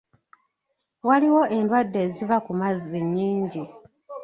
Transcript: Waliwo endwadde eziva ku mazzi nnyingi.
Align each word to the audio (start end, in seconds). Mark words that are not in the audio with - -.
Waliwo 1.07 1.43
endwadde 1.57 1.97
eziva 2.07 2.37
ku 2.45 2.51
mazzi 2.59 2.99
nnyingi. 3.05 3.63